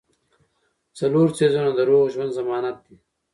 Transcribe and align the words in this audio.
څلور 0.97 1.27
څيزونه 1.37 1.71
د 1.73 1.79
روغ 1.89 2.03
ژوند 2.13 2.31
ضمانت 2.39 2.77
دي- 2.85 2.95